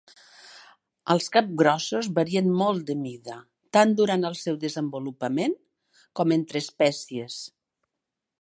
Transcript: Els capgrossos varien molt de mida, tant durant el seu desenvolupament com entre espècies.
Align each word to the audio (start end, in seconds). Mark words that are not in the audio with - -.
Els 1.15 1.27
capgrossos 1.35 2.09
varien 2.19 2.49
molt 2.63 2.81
de 2.89 2.95
mida, 3.03 3.37
tant 3.77 3.93
durant 4.01 4.27
el 4.31 4.39
seu 4.43 4.57
desenvolupament 4.67 5.57
com 6.21 6.37
entre 6.41 6.67
espècies. 6.69 7.39